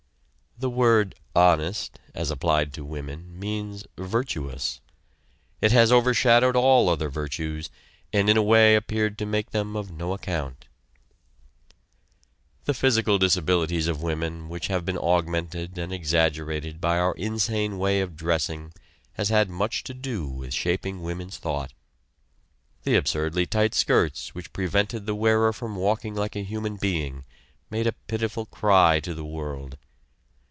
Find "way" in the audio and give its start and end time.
8.43-8.75, 17.79-17.99